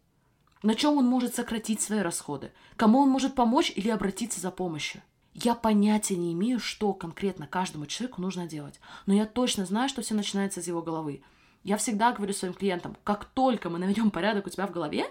На 0.64 0.76
чем 0.76 0.98
он 0.98 1.06
может 1.06 1.34
сократить 1.34 1.82
свои 1.82 2.00
расходы? 2.00 2.52
Кому 2.76 3.00
он 3.00 3.10
может 3.10 3.34
помочь 3.34 3.72
или 3.76 3.90
обратиться 3.90 4.40
за 4.40 4.52
помощью? 4.52 5.02
Я 5.34 5.56
понятия 5.56 6.18
не 6.18 6.34
имею, 6.34 6.60
что 6.60 6.94
конкретно 6.94 7.48
каждому 7.48 7.86
человеку 7.86 8.22
нужно 8.22 8.48
делать, 8.48 8.80
но 9.06 9.14
я 9.14 9.26
точно 9.26 9.66
знаю, 9.66 9.88
что 9.88 10.02
все 10.02 10.14
начинается 10.14 10.60
из 10.60 10.68
его 10.68 10.82
головы. 10.82 11.24
Я 11.64 11.78
всегда 11.78 12.12
говорю 12.12 12.34
своим 12.34 12.54
клиентам, 12.54 12.98
как 13.04 13.26
только 13.26 13.70
мы 13.70 13.80
наведем 13.80 14.12
порядок 14.12 14.48
у 14.48 14.50
тебя 14.50 14.68
в 14.68 14.72
голове, 14.72 15.06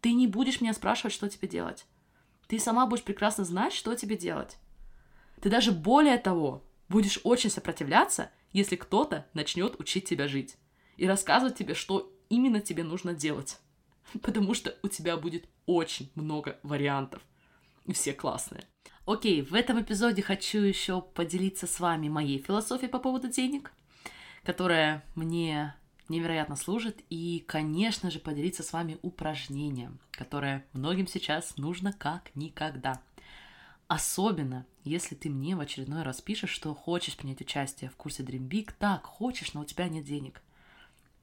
ты 0.00 0.12
не 0.12 0.26
будешь 0.26 0.60
меня 0.60 0.72
спрашивать, 0.72 1.12
что 1.12 1.28
тебе 1.28 1.48
делать. 1.48 1.86
Ты 2.46 2.58
сама 2.58 2.86
будешь 2.86 3.04
прекрасно 3.04 3.44
знать, 3.44 3.72
что 3.72 3.94
тебе 3.94 4.16
делать. 4.16 4.56
Ты 5.40 5.50
даже 5.50 5.72
более 5.72 6.18
того 6.18 6.64
будешь 6.88 7.20
очень 7.22 7.50
сопротивляться, 7.50 8.30
если 8.52 8.76
кто-то 8.76 9.26
начнет 9.34 9.78
учить 9.78 10.08
тебя 10.08 10.28
жить 10.28 10.56
и 10.96 11.06
рассказывать 11.06 11.56
тебе, 11.56 11.74
что 11.74 12.12
именно 12.28 12.60
тебе 12.60 12.82
нужно 12.82 13.14
делать. 13.14 13.58
Потому 14.22 14.54
что 14.54 14.76
у 14.82 14.88
тебя 14.88 15.16
будет 15.16 15.48
очень 15.66 16.10
много 16.14 16.58
вариантов. 16.62 17.22
И 17.86 17.92
все 17.92 18.12
классные. 18.12 18.64
Окей, 19.06 19.42
в 19.42 19.54
этом 19.54 19.80
эпизоде 19.80 20.22
хочу 20.22 20.58
еще 20.58 21.00
поделиться 21.00 21.66
с 21.66 21.80
вами 21.80 22.08
моей 22.08 22.38
философией 22.38 22.90
по 22.90 22.98
поводу 22.98 23.28
денег, 23.28 23.72
которая 24.44 25.04
мне 25.14 25.74
невероятно 26.10 26.56
служит, 26.56 27.00
и, 27.08 27.42
конечно 27.46 28.10
же, 28.10 28.18
поделиться 28.18 28.62
с 28.62 28.72
вами 28.72 28.98
упражнением, 29.00 29.98
которое 30.10 30.66
многим 30.74 31.06
сейчас 31.06 31.56
нужно 31.56 31.92
как 31.92 32.34
никогда. 32.34 33.00
Особенно, 33.88 34.66
если 34.84 35.14
ты 35.14 35.30
мне 35.30 35.56
в 35.56 35.60
очередной 35.60 36.02
раз 36.02 36.20
пишешь, 36.20 36.50
что 36.50 36.74
хочешь 36.74 37.16
принять 37.16 37.40
участие 37.40 37.90
в 37.90 37.96
курсе 37.96 38.22
Dream 38.22 38.48
Big, 38.48 38.72
так, 38.78 39.04
хочешь, 39.04 39.54
но 39.54 39.62
у 39.62 39.64
тебя 39.64 39.88
нет 39.88 40.04
денег. 40.04 40.42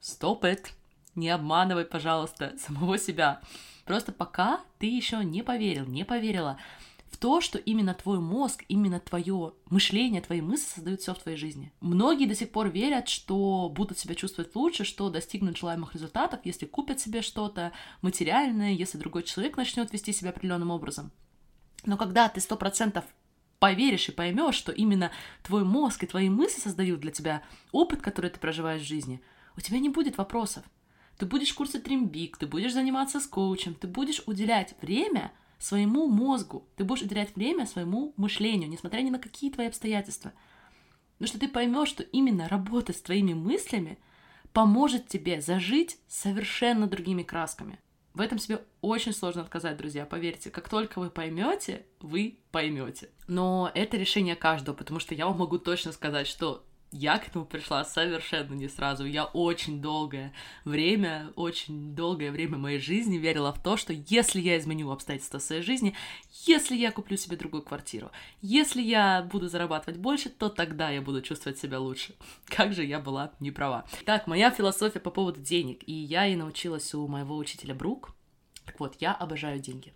Stop 0.00 0.42
it! 0.42 0.66
Не 1.14 1.30
обманывай, 1.30 1.84
пожалуйста, 1.84 2.54
самого 2.58 2.98
себя. 2.98 3.40
Просто 3.84 4.12
пока 4.12 4.60
ты 4.78 4.86
еще 4.86 5.24
не 5.24 5.42
поверил, 5.42 5.86
не 5.86 6.04
поверила 6.04 6.58
в 7.10 7.16
то, 7.16 7.40
что 7.40 7.58
именно 7.58 7.94
твой 7.94 8.20
мозг, 8.20 8.64
именно 8.68 9.00
твое 9.00 9.54
мышление, 9.70 10.20
твои 10.20 10.40
мысли 10.40 10.66
создают 10.66 11.00
все 11.00 11.14
в 11.14 11.18
твоей 11.18 11.38
жизни. 11.38 11.72
Многие 11.80 12.26
до 12.26 12.34
сих 12.34 12.50
пор 12.50 12.68
верят, 12.68 13.08
что 13.08 13.68
будут 13.68 13.98
себя 13.98 14.14
чувствовать 14.14 14.54
лучше, 14.54 14.84
что 14.84 15.08
достигнут 15.08 15.56
желаемых 15.56 15.94
результатов, 15.94 16.40
если 16.44 16.66
купят 16.66 17.00
себе 17.00 17.22
что-то 17.22 17.72
материальное, 18.02 18.72
если 18.72 18.98
другой 18.98 19.22
человек 19.22 19.56
начнет 19.56 19.92
вести 19.92 20.12
себя 20.12 20.30
определенным 20.30 20.70
образом. 20.70 21.10
Но 21.84 21.96
когда 21.96 22.28
ты 22.28 22.40
сто 22.40 22.56
процентов 22.56 23.04
поверишь 23.58 24.08
и 24.08 24.12
поймешь, 24.12 24.54
что 24.54 24.72
именно 24.72 25.10
твой 25.42 25.64
мозг 25.64 26.04
и 26.04 26.06
твои 26.06 26.28
мысли 26.28 26.60
создают 26.60 27.00
для 27.00 27.10
тебя 27.10 27.42
опыт, 27.72 28.02
который 28.02 28.30
ты 28.30 28.38
проживаешь 28.38 28.82
в 28.82 28.88
жизни, 28.88 29.20
у 29.56 29.60
тебя 29.60 29.78
не 29.78 29.88
будет 29.88 30.18
вопросов. 30.18 30.64
Ты 31.16 31.26
будешь 31.26 31.52
курсы 31.52 31.80
Тримбик, 31.80 32.36
ты 32.36 32.46
будешь 32.46 32.72
заниматься 32.72 33.18
с 33.18 33.26
коучем, 33.26 33.74
ты 33.74 33.88
будешь 33.88 34.22
уделять 34.26 34.74
время 34.80 35.32
своему 35.58 36.06
мозгу, 36.06 36.68
ты 36.76 36.84
будешь 36.84 37.02
уделять 37.02 37.34
время 37.34 37.66
своему 37.66 38.14
мышлению, 38.16 38.68
несмотря 38.68 39.00
ни 39.00 39.10
на 39.10 39.18
какие 39.18 39.50
твои 39.50 39.66
обстоятельства. 39.66 40.32
Потому 41.18 41.28
что 41.28 41.40
ты 41.40 41.48
поймешь, 41.48 41.88
что 41.88 42.02
именно 42.04 42.48
работа 42.48 42.92
с 42.92 43.00
твоими 43.02 43.34
мыслями 43.34 43.98
поможет 44.52 45.08
тебе 45.08 45.40
зажить 45.40 45.98
совершенно 46.06 46.86
другими 46.86 47.22
красками. 47.22 47.80
В 48.14 48.20
этом 48.20 48.38
себе 48.38 48.64
очень 48.80 49.12
сложно 49.12 49.42
отказать, 49.42 49.76
друзья, 49.76 50.04
поверьте. 50.04 50.50
Как 50.50 50.68
только 50.68 50.98
вы 50.98 51.10
поймете, 51.10 51.86
вы 52.00 52.40
поймете. 52.50 53.10
Но 53.28 53.70
это 53.74 53.96
решение 53.96 54.34
каждого, 54.34 54.74
потому 54.74 54.98
что 54.98 55.14
я 55.14 55.26
вам 55.26 55.38
могу 55.38 55.58
точно 55.58 55.92
сказать, 55.92 56.26
что 56.26 56.64
я 56.90 57.18
к 57.18 57.28
этому 57.28 57.44
пришла 57.44 57.84
совершенно 57.84 58.54
не 58.54 58.68
сразу. 58.68 59.04
Я 59.04 59.24
очень 59.24 59.80
долгое 59.80 60.32
время, 60.64 61.32
очень 61.36 61.94
долгое 61.94 62.30
время 62.30 62.56
моей 62.56 62.78
жизни 62.78 63.18
верила 63.18 63.52
в 63.52 63.62
то, 63.62 63.76
что 63.76 63.92
если 63.92 64.40
я 64.40 64.58
изменю 64.58 64.90
обстоятельства 64.90 65.38
своей 65.38 65.62
жизни, 65.62 65.94
если 66.46 66.76
я 66.76 66.90
куплю 66.90 67.16
себе 67.16 67.36
другую 67.36 67.62
квартиру, 67.62 68.10
если 68.40 68.80
я 68.80 69.22
буду 69.22 69.48
зарабатывать 69.48 70.00
больше, 70.00 70.30
то 70.30 70.48
тогда 70.48 70.90
я 70.90 71.02
буду 71.02 71.20
чувствовать 71.20 71.58
себя 71.58 71.78
лучше. 71.78 72.14
Как 72.46 72.72
же 72.72 72.84
я 72.84 73.00
была 73.00 73.32
не 73.40 73.50
права. 73.50 73.84
Так, 74.04 74.26
моя 74.26 74.50
философия 74.50 75.00
по 75.00 75.10
поводу 75.10 75.40
денег, 75.40 75.82
и 75.86 75.92
я 75.92 76.26
и 76.26 76.36
научилась 76.36 76.94
у 76.94 77.06
моего 77.06 77.36
учителя 77.36 77.74
Брук. 77.74 78.14
Так 78.64 78.80
вот, 78.80 78.96
я 79.00 79.12
обожаю 79.14 79.60
деньги. 79.60 79.92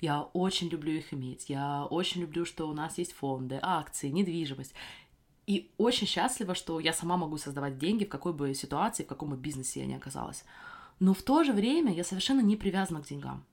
Я 0.00 0.22
очень 0.22 0.68
люблю 0.68 0.92
их 0.92 1.12
иметь. 1.12 1.50
Я 1.50 1.84
очень 1.84 2.22
люблю, 2.22 2.46
что 2.46 2.68
у 2.68 2.72
нас 2.72 2.96
есть 2.98 3.12
фонды, 3.12 3.58
акции, 3.60 4.08
недвижимость. 4.08 4.74
И 5.46 5.70
очень 5.78 6.06
счастлива, 6.06 6.54
что 6.54 6.80
я 6.80 6.92
сама 6.92 7.16
могу 7.16 7.38
создавать 7.38 7.78
деньги 7.78 8.04
в 8.04 8.08
какой 8.08 8.32
бы 8.32 8.54
ситуации, 8.54 9.04
в 9.04 9.08
каком 9.08 9.30
бы 9.30 9.36
бизнесе 9.36 9.80
я 9.80 9.86
ни 9.86 9.94
оказалась. 9.94 10.44
Но 11.00 11.14
в 11.14 11.22
то 11.22 11.44
же 11.44 11.52
время 11.52 11.92
я 11.92 12.04
совершенно 12.04 12.40
не 12.40 12.56
привязана 12.56 13.02
к 13.02 13.06
деньгам. 13.06 13.44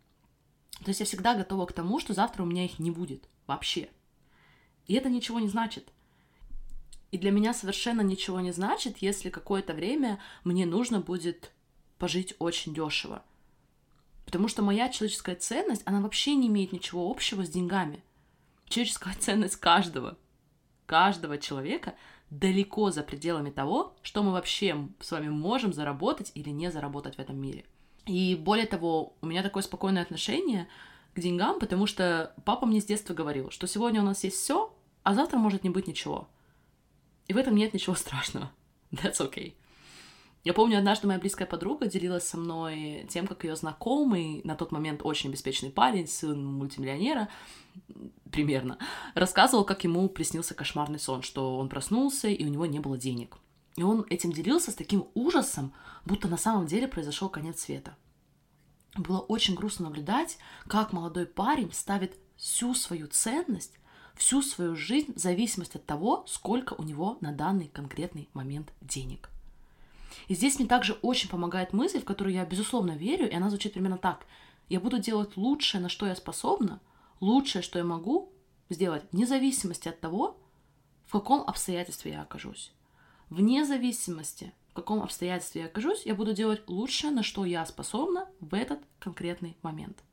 То 0.84 0.90
есть 0.90 1.00
я 1.00 1.06
всегда 1.06 1.34
готова 1.34 1.66
к 1.66 1.74
тому, 1.74 2.00
что 2.00 2.14
завтра 2.14 2.44
у 2.44 2.46
меня 2.46 2.66
их 2.66 2.78
не 2.78 2.92
будет 2.92 3.28
вообще. 3.48 3.90
И 4.86 4.94
это 4.94 5.10
ничего 5.10 5.40
не 5.40 5.48
значит. 5.48 5.92
И 7.12 7.18
для 7.18 7.32
меня 7.32 7.54
совершенно 7.54 8.02
ничего 8.02 8.40
не 8.42 8.52
значит, 8.52 8.98
если 8.98 9.30
какое-то 9.30 9.74
время 9.74 10.20
мне 10.44 10.66
нужно 10.66 11.00
будет 11.00 11.52
пожить 11.98 12.36
очень 12.40 12.74
дешево. 12.74 13.24
Потому 14.26 14.50
что 14.50 14.62
моя 14.62 14.90
человеческая 14.90 15.36
ценность, 15.36 15.84
она 15.86 16.02
вообще 16.02 16.36
не 16.36 16.48
имеет 16.48 16.74
ничего 16.74 17.10
общего 17.10 17.46
с 17.46 17.50
деньгами. 17.50 18.04
Человеческая 18.68 19.16
ценность 19.20 19.56
каждого 19.56 20.18
каждого 20.88 21.38
человека 21.38 21.94
далеко 22.32 22.90
за 22.90 23.04
пределами 23.04 23.52
того, 23.52 23.96
что 24.02 24.24
мы 24.24 24.32
вообще 24.32 24.88
с 25.00 25.12
вами 25.12 25.30
можем 25.30 25.72
заработать 25.72 26.32
или 26.34 26.50
не 26.50 26.72
заработать 26.72 27.16
в 27.16 27.20
этом 27.20 27.40
мире. 27.40 27.64
И 28.08 28.36
более 28.36 28.66
того, 28.66 29.16
у 29.22 29.26
меня 29.28 29.44
такое 29.44 29.62
спокойное 29.62 30.02
отношение 30.02 30.68
к 31.14 31.20
деньгам, 31.20 31.60
потому 31.60 31.86
что 31.86 32.34
папа 32.46 32.66
мне 32.66 32.82
с 32.82 32.86
детства 32.86 33.14
говорил, 33.14 33.52
что 33.52 33.68
сегодня 33.68 34.02
у 34.02 34.06
нас 34.06 34.24
есть 34.24 34.38
все, 34.38 34.74
а 35.04 35.14
завтра 35.14 35.38
может 35.38 35.64
не 35.64 35.70
быть 35.70 35.88
ничего. 35.88 36.28
И 37.28 37.34
в 37.34 37.38
этом 37.38 37.56
нет 37.56 37.74
ничего 37.74 37.96
страшного. 37.96 38.52
That's 38.92 39.20
okay. 39.20 39.54
Я 40.44 40.54
помню, 40.54 40.78
однажды 40.78 41.08
моя 41.08 41.20
близкая 41.20 41.46
подруга 41.46 41.88
делилась 41.88 42.26
со 42.26 42.38
мной 42.38 43.06
тем, 43.10 43.28
как 43.28 43.44
ее 43.44 43.58
знакомый, 43.58 44.40
на 44.46 44.56
тот 44.56 44.72
момент 44.72 45.02
очень 45.04 45.30
обеспеченный 45.30 45.74
парень, 45.74 46.08
сын 46.08 46.42
мультимиллионера, 46.42 47.28
примерно, 48.32 48.78
рассказывал, 49.16 49.64
как 49.64 49.84
ему 49.84 50.08
приснился 50.10 50.54
кошмарный 50.54 51.00
сон, 51.00 51.22
что 51.22 51.58
он 51.58 51.70
проснулся, 51.70 52.28
и 52.28 52.46
у 52.46 52.50
него 52.50 52.66
не 52.66 52.80
было 52.80 52.98
денег. 52.98 53.38
И 53.76 53.84
он 53.84 54.06
этим 54.10 54.32
делился 54.32 54.72
с 54.72 54.76
таким 54.76 55.08
ужасом, 55.14 55.74
будто 56.06 56.28
на 56.28 56.38
самом 56.38 56.68
деле 56.68 56.88
произошел 56.88 57.30
конец 57.30 57.62
света. 57.62 57.96
Было 58.96 59.20
очень 59.20 59.56
грустно 59.56 59.86
наблюдать, 59.86 60.38
как 60.68 60.94
молодой 60.94 61.26
парень 61.26 61.72
ставит 61.72 62.18
всю 62.36 62.74
свою 62.74 63.08
ценность, 63.08 63.74
всю 64.16 64.42
свою 64.42 64.76
жизнь 64.76 65.14
в 65.14 65.20
зависимости 65.20 65.78
от 65.78 65.86
того, 65.86 66.24
сколько 66.28 66.74
у 66.74 66.84
него 66.84 67.18
на 67.22 67.32
данный 67.32 67.68
конкретный 67.68 68.30
момент 68.34 68.74
денег– 68.82 69.30
и 70.28 70.36
здесь 70.36 70.60
мне 70.60 70.68
также 70.68 70.94
очень 71.02 71.30
помогает 71.30 71.74
мысль, 71.74 72.00
в 72.02 72.06
которую 72.06 72.34
я, 72.34 72.46
безусловно, 72.46 72.92
верю, 72.92 73.30
и 73.30 73.34
она 73.34 73.50
звучит 73.50 73.74
примерно 73.74 73.98
так. 73.98 74.26
Я 74.70 74.80
буду 74.80 75.00
делать 75.00 75.38
лучшее, 75.38 75.82
на 75.82 75.90
что 75.90 76.06
я 76.06 76.16
способна, 76.16 76.82
лучшее, 77.20 77.62
что 77.62 77.80
я 77.80 77.86
могу, 77.86 78.32
сделать 78.70 79.04
вне 79.12 79.26
зависимости 79.26 79.88
от 79.88 80.00
того, 80.00 80.38
в 81.06 81.12
каком 81.12 81.42
обстоятельстве 81.42 82.12
я 82.12 82.22
окажусь. 82.22 82.72
Вне 83.30 83.66
зависимости, 83.66 84.54
в 84.70 84.74
каком 84.74 85.02
обстоятельстве 85.02 85.62
я 85.62 85.68
окажусь, 85.68 86.06
я 86.06 86.16
буду 86.16 86.34
делать 86.34 86.62
лучшее, 86.68 87.12
на 87.12 87.24
что 87.24 87.46
я 87.46 87.66
способна 87.66 88.28
в 88.40 88.54
этот 88.54 88.80
конкретный 89.00 89.58
момент. 89.62 90.04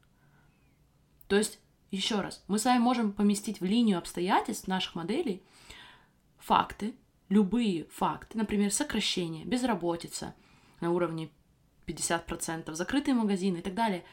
То 1.28 1.36
есть, 1.36 1.58
еще 1.90 2.20
раз, 2.20 2.42
мы 2.48 2.58
с 2.58 2.64
вами 2.64 2.78
можем 2.78 3.12
поместить 3.12 3.60
в 3.60 3.64
линию 3.64 3.98
обстоятельств 3.98 4.68
наших 4.68 4.94
моделей 4.94 5.42
факты, 6.38 6.94
любые 7.28 7.84
факты, 7.86 8.36
например, 8.36 8.72
сокращение, 8.72 9.44
безработица 9.44 10.34
на 10.80 10.90
уровне 10.90 11.30
50%, 11.86 12.72
закрытые 12.74 13.14
магазины 13.14 13.58
и 13.58 13.62
так 13.62 13.74
далее. 13.74 14.04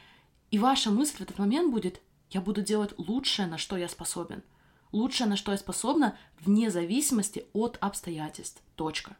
И 0.50 0.58
ваша 0.58 0.90
мысль 0.90 1.18
в 1.18 1.20
этот 1.22 1.38
момент 1.38 1.72
будет, 1.72 2.00
я 2.32 2.40
буду 2.40 2.62
делать 2.62 2.94
лучшее, 2.96 3.46
на 3.46 3.58
что 3.58 3.76
я 3.76 3.88
способен. 3.88 4.42
Лучшее, 4.90 5.26
на 5.26 5.36
что 5.36 5.52
я 5.52 5.58
способна, 5.58 6.18
вне 6.40 6.70
зависимости 6.70 7.46
от 7.52 7.76
обстоятельств. 7.80 8.62
Точка. 8.74 9.16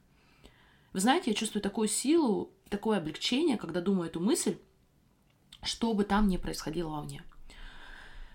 Вы 0.93 1.01
знаете, 1.01 1.31
я 1.31 1.37
чувствую 1.37 1.63
такую 1.63 1.89
силу, 1.89 2.51
такое 2.69 2.99
облегчение, 2.99 3.57
когда 3.57 3.81
думаю 3.81 4.09
эту 4.09 4.21
мысль, 4.21 4.59
что 5.63 5.95
бы 5.95 6.05
там 6.05 6.29
ни 6.29 6.37
происходило 6.37 6.89
во 6.89 7.03
мне. 7.03 7.23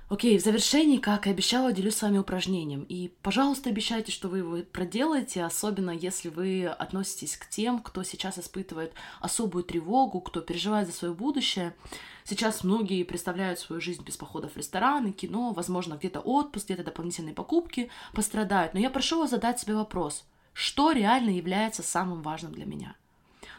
Окей, 0.09 0.37
в 0.37 0.41
завершении, 0.41 0.99
как 0.99 1.27
и 1.27 1.31
обещала, 1.31 1.73
делюсь 1.73 1.97
с 1.97 2.01
вами 2.01 2.17
упражнением. 2.17 2.83
И, 2.83 3.09
пожалуйста, 3.21 3.69
обещайте, 3.69 4.13
что 4.13 4.29
вы 4.29 4.37
его 4.37 4.57
проделаете, 4.71 5.43
особенно 5.43 5.91
если 5.91 6.29
вы 6.29 6.65
относитесь 6.65 7.35
к 7.35 7.49
тем, 7.49 7.79
кто 7.79 8.03
сейчас 8.03 8.39
испытывает 8.39 8.93
особую 9.19 9.65
тревогу, 9.65 10.21
кто 10.21 10.39
переживает 10.39 10.87
за 10.87 10.93
свое 10.93 11.13
будущее. 11.13 11.75
Сейчас 12.23 12.63
многие 12.63 13.03
представляют 13.03 13.59
свою 13.59 13.81
жизнь 13.81 14.01
без 14.01 14.15
походов 14.15 14.53
в 14.53 14.57
рестораны, 14.57 15.11
кино, 15.11 15.51
возможно, 15.51 15.95
где-то 15.95 16.21
отпуск, 16.21 16.67
где-то 16.67 16.85
дополнительные 16.85 17.35
покупки 17.35 17.89
пострадают. 18.13 18.73
Но 18.73 18.79
я 18.79 18.89
прошу 18.89 19.19
вас 19.19 19.31
задать 19.31 19.59
себе 19.59 19.75
вопрос, 19.75 20.23
что 20.53 20.93
реально 20.93 21.31
является 21.31 21.83
самым 21.83 22.21
важным 22.21 22.53
для 22.53 22.65
меня? 22.65 22.95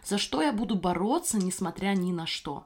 За 0.02 0.16
что 0.16 0.40
я 0.40 0.52
буду 0.52 0.76
бороться, 0.76 1.36
несмотря 1.36 1.88
ни 1.88 2.10
на 2.10 2.24
что? 2.24 2.64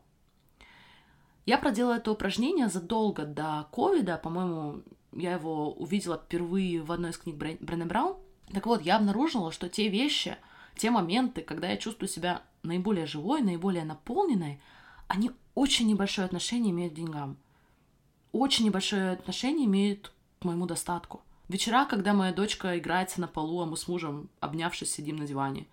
Я 1.44 1.58
проделала 1.58 1.94
это 1.94 2.12
упражнение 2.12 2.68
задолго 2.68 3.24
до 3.24 3.68
ковида, 3.72 4.16
по-моему, 4.16 4.82
я 5.12 5.32
его 5.32 5.72
увидела 5.72 6.16
впервые 6.16 6.82
в 6.82 6.92
одной 6.92 7.10
из 7.10 7.18
книг 7.18 7.36
Брене 7.36 7.84
Браун. 7.84 8.16
Так 8.52 8.66
вот, 8.66 8.82
я 8.82 8.96
обнаружила, 8.96 9.50
что 9.50 9.68
те 9.68 9.88
вещи, 9.88 10.36
те 10.76 10.90
моменты, 10.90 11.42
когда 11.42 11.68
я 11.68 11.76
чувствую 11.76 12.08
себя 12.08 12.42
наиболее 12.62 13.06
живой, 13.06 13.42
наиболее 13.42 13.84
наполненной, 13.84 14.60
они 15.08 15.32
очень 15.54 15.88
небольшое 15.88 16.26
отношение 16.26 16.70
имеют 16.70 16.94
к 16.94 16.96
деньгам. 16.96 17.36
Очень 18.30 18.66
небольшое 18.66 19.10
отношение 19.10 19.66
имеют 19.66 20.12
к 20.40 20.44
моему 20.44 20.66
достатку. 20.66 21.22
Вечера, 21.48 21.84
когда 21.84 22.14
моя 22.14 22.32
дочка 22.32 22.78
играется 22.78 23.20
на 23.20 23.26
полу, 23.28 23.60
а 23.60 23.66
мы 23.66 23.76
с 23.76 23.88
мужем, 23.88 24.30
обнявшись, 24.40 24.92
сидим 24.92 25.16
на 25.16 25.26
диване. 25.26 25.66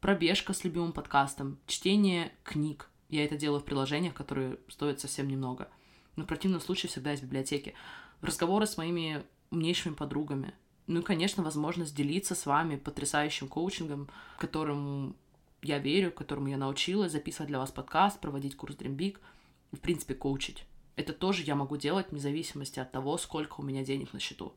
Пробежка 0.00 0.52
с 0.52 0.64
любимым 0.64 0.92
подкастом, 0.92 1.58
чтение 1.66 2.32
книг, 2.42 2.90
я 3.12 3.24
это 3.24 3.36
делаю 3.36 3.60
в 3.60 3.64
приложениях, 3.64 4.14
которые 4.14 4.58
стоят 4.68 5.00
совсем 5.00 5.28
немного. 5.28 5.68
Но 6.16 6.24
в 6.24 6.26
противном 6.26 6.60
случае 6.60 6.90
всегда 6.90 7.12
из 7.12 7.20
библиотеки. 7.20 7.74
Разговоры 8.22 8.66
с 8.66 8.76
моими 8.76 9.22
умнейшими 9.50 9.94
подругами. 9.94 10.54
Ну 10.86 11.00
и, 11.00 11.02
конечно, 11.02 11.42
возможность 11.42 11.94
делиться 11.94 12.34
с 12.34 12.46
вами 12.46 12.76
потрясающим 12.76 13.48
коучингом, 13.48 14.08
которому 14.38 15.14
я 15.62 15.78
верю, 15.78 16.10
которому 16.10 16.48
я 16.48 16.56
научилась, 16.56 17.12
записывать 17.12 17.48
для 17.48 17.58
вас 17.58 17.70
подкаст, 17.70 18.18
проводить 18.18 18.56
курс 18.56 18.76
Dream 18.76 18.96
Big, 18.96 19.18
в 19.72 19.78
принципе, 19.78 20.14
коучить. 20.14 20.64
Это 20.96 21.12
тоже 21.12 21.42
я 21.42 21.54
могу 21.54 21.76
делать 21.76 22.10
вне 22.10 22.20
зависимости 22.20 22.80
от 22.80 22.92
того, 22.92 23.16
сколько 23.18 23.60
у 23.60 23.62
меня 23.62 23.84
денег 23.84 24.12
на 24.12 24.20
счету. 24.20 24.54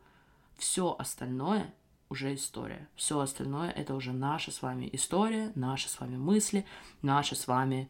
Все 0.57 0.95
остальное 0.97 1.73
уже 2.09 2.33
история. 2.33 2.87
Все 2.95 3.19
остальное 3.19 3.71
это 3.71 3.95
уже 3.95 4.13
наша 4.13 4.51
с 4.51 4.61
вами 4.61 4.89
история, 4.93 5.51
наши 5.55 5.89
с 5.89 5.99
вами 5.99 6.17
мысли, 6.17 6.65
наши 7.01 7.35
с 7.35 7.47
вами 7.47 7.89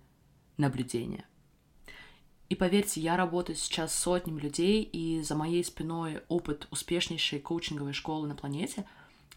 наблюдения. 0.58 1.26
И 2.50 2.56
поверьте, 2.56 3.02
я 3.02 3.18
работаю 3.18 3.56
сейчас 3.56 3.94
с 3.94 4.00
сотнями 4.00 4.39
людей, 4.39 4.84
и 4.84 5.22
за 5.22 5.36
моей 5.36 5.63
спиной 5.63 6.22
опыт 6.28 6.68
успешнейшей 6.70 7.39
коучинговой 7.39 7.94
школы 7.94 8.28
на 8.28 8.36
планете. 8.36 8.86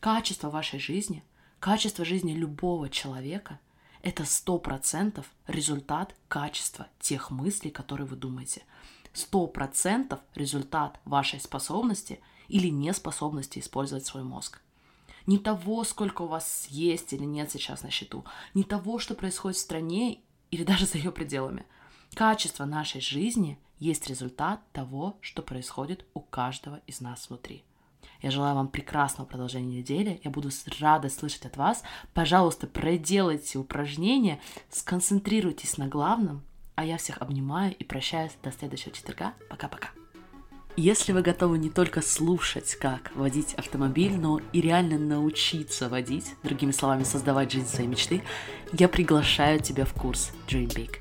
Качество 0.00 0.50
вашей 0.50 0.78
жизни, 0.78 1.24
качество 1.58 2.04
жизни 2.04 2.32
любого 2.32 2.90
человека— 2.90 3.60
это 4.02 4.24
сто 4.24 4.58
процентов 4.58 5.26
результат 5.46 6.14
качества 6.28 6.88
тех 7.00 7.30
мыслей, 7.30 7.70
которые 7.70 8.06
вы 8.06 8.16
думаете. 8.16 8.62
Сто 9.12 9.46
процентов 9.46 10.20
результат 10.34 11.00
вашей 11.04 11.40
способности 11.40 12.20
или 12.46 12.68
неспособности 12.68 13.58
использовать 13.58 14.06
свой 14.06 14.22
мозг. 14.22 14.60
Не 15.26 15.38
того, 15.38 15.82
сколько 15.84 16.22
у 16.22 16.26
вас 16.26 16.66
есть 16.68 17.12
или 17.12 17.24
нет 17.24 17.50
сейчас 17.50 17.82
на 17.82 17.90
счету, 17.90 18.24
не 18.54 18.64
того, 18.64 18.98
что 18.98 19.14
происходит 19.14 19.58
в 19.58 19.60
стране 19.60 20.20
или 20.50 20.64
даже 20.64 20.86
за 20.86 20.98
ее 20.98 21.12
пределами. 21.12 21.64
Качество 22.14 22.64
нашей 22.64 23.00
жизни 23.00 23.58
есть 23.78 24.08
результат 24.08 24.60
того, 24.72 25.16
что 25.20 25.42
происходит 25.42 26.04
у 26.14 26.20
каждого 26.20 26.80
из 26.86 27.00
нас 27.00 27.28
внутри. 27.28 27.64
Я 28.20 28.30
желаю 28.30 28.56
вам 28.56 28.68
прекрасного 28.68 29.28
продолжения 29.28 29.78
недели. 29.78 30.20
Я 30.24 30.30
буду 30.30 30.50
рада 30.80 31.08
слышать 31.08 31.46
от 31.46 31.56
вас. 31.56 31.82
Пожалуйста, 32.14 32.66
проделайте 32.66 33.58
упражнения, 33.58 34.40
сконцентрируйтесь 34.70 35.78
на 35.78 35.86
главном. 35.86 36.42
А 36.74 36.84
я 36.84 36.96
всех 36.96 37.18
обнимаю 37.18 37.74
и 37.76 37.84
прощаюсь 37.84 38.36
до 38.42 38.50
следующего 38.50 38.92
четверга. 38.92 39.34
Пока-пока. 39.48 39.97
Если 40.80 41.10
вы 41.10 41.22
готовы 41.22 41.58
не 41.58 41.70
только 41.70 42.00
слушать, 42.02 42.76
как 42.76 43.10
водить 43.16 43.52
автомобиль, 43.54 44.16
но 44.16 44.40
и 44.52 44.60
реально 44.60 44.96
научиться 44.96 45.88
водить, 45.88 46.36
другими 46.44 46.70
словами, 46.70 47.02
создавать 47.02 47.50
жизнь 47.50 47.66
своей 47.66 47.88
мечты, 47.88 48.22
я 48.72 48.88
приглашаю 48.88 49.58
тебя 49.58 49.84
в 49.84 49.92
курс 49.92 50.30
Dream 50.46 50.68
Big. 50.68 50.98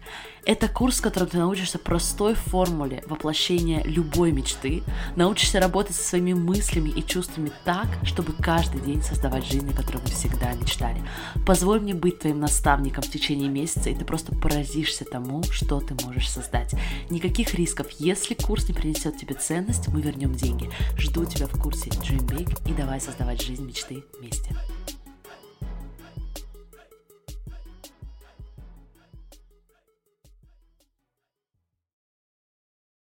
Это 0.48 0.70
курс, 0.70 1.00
в 1.00 1.02
котором 1.02 1.28
ты 1.28 1.38
научишься 1.40 1.78
простой 1.78 2.34
формуле 2.34 3.04
воплощения 3.06 3.84
любой 3.84 4.32
мечты, 4.32 4.82
научишься 5.18 5.60
работать 5.60 5.98
со 5.98 6.04
своими 6.04 6.32
мыслями 6.32 6.90
и 6.90 7.06
чувствами 7.06 7.52
так, 7.66 7.88
чтобы 8.04 8.32
каждый 8.32 8.80
день 8.80 9.04
создавать 9.04 9.46
жизнь, 9.46 9.70
о 9.70 9.76
которой 9.76 9.98
вы 9.98 10.08
всегда 10.08 10.54
мечтали. 10.54 11.04
Позволь 11.46 11.82
мне 11.82 11.94
быть 11.94 12.20
твоим 12.20 12.40
наставником 12.40 13.04
в 13.04 13.12
течение 13.12 13.50
месяца, 13.50 13.90
и 13.90 13.96
ты 13.96 14.06
просто 14.06 14.34
поразишься 14.36 15.04
тому, 15.04 15.44
что 15.52 15.82
ты 15.82 15.96
можешь 16.06 16.30
создать. 16.30 16.74
Никаких 17.10 17.54
рисков. 17.54 17.88
Если 18.00 18.34
курс 18.34 18.70
не 18.70 18.74
принесет 18.74 19.18
тебе 19.18 19.36
ценность, 19.36 19.90
мы 19.90 20.02
вернем 20.02 20.34
деньги. 20.34 20.72
Жду 20.98 21.26
тебя 21.26 21.48
в 21.48 21.62
курсе 21.62 21.90
Dream 21.90 22.26
Big 22.26 22.58
и 22.72 22.74
давай 22.74 23.02
создавать 23.02 23.42
жизнь 23.42 23.66
мечты 23.66 24.06
вместе. 24.18 24.56